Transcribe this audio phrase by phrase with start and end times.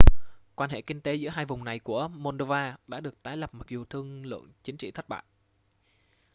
[0.55, 3.67] quan hệ kinh tế giữa hai vùng này của moldova đã được tái lập mặc
[3.69, 5.23] dù thương lượng chính trị thất bại